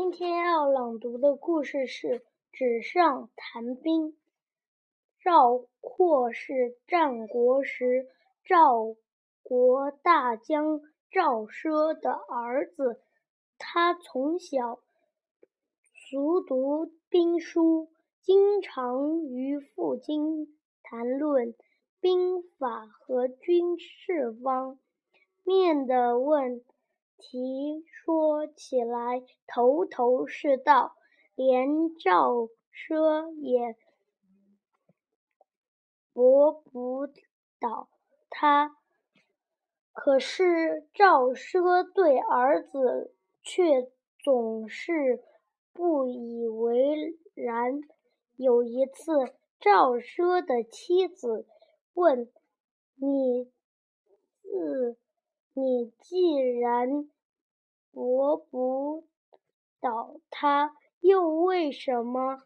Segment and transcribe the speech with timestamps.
[0.00, 2.06] 今天要朗读的故事是
[2.52, 4.12] 《纸上谈兵》。
[5.18, 8.06] 赵括是战国时
[8.44, 8.94] 赵
[9.42, 13.00] 国大将赵奢的儿子，
[13.58, 14.78] 他从小
[15.92, 17.88] 熟读兵书，
[18.22, 21.56] 经常与父亲谈论
[21.98, 24.78] 兵法和军事方
[25.42, 26.66] 面的问题，
[27.84, 30.96] 说起来头头是道，
[31.34, 33.76] 连赵奢也
[36.12, 37.06] 驳不
[37.60, 37.88] 倒
[38.30, 38.76] 他。
[39.92, 43.90] 可是赵奢对儿子却
[44.22, 45.22] 总是
[45.72, 47.80] 不以为然。
[48.36, 51.44] 有一次，赵奢的妻子
[51.94, 52.30] 问
[52.94, 53.50] ：“你
[54.40, 54.96] 自
[55.60, 57.10] 你既然
[57.90, 59.06] 驳不
[59.80, 62.42] 倒他，又为什么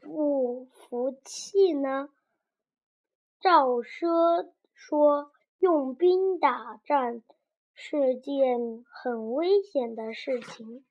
[0.00, 2.08] 不服气呢？”
[3.40, 7.22] 赵奢说：“用兵打仗
[7.74, 10.84] 是件很危险的事情。”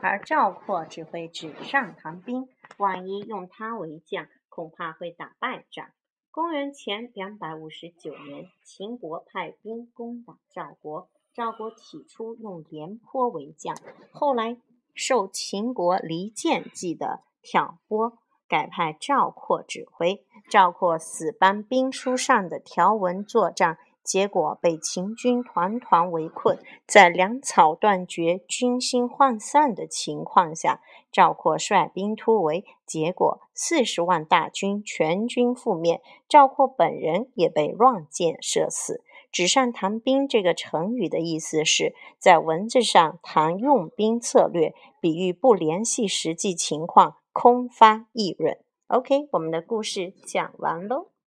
[0.00, 5.90] 而赵括只会纸上谈兵，万一用他为将，恐怕会打败仗。
[6.30, 11.08] 公元前两百五十九年，秦国派兵攻打赵国。
[11.32, 13.76] 赵国起初用廉颇为将，
[14.10, 14.58] 后来
[14.94, 20.24] 受秦国离间计的挑拨，改派赵括指挥。
[20.50, 23.78] 赵括死搬兵书上的条文作战。
[24.08, 30.80] 结果被秦军团团围困，在粮草断绝、军心涣散的情况下，
[31.12, 39.04] 赵括率兵突围，结果四十万大军全军覆灭，赵括本人也被乱箭射死。
[39.30, 48.56] 纸上谈兵这个成语的意思是在文字上谈用兵策略，比喻不联系实际情况，空发议论。
[48.86, 51.17] OK，我们的故事讲完喽。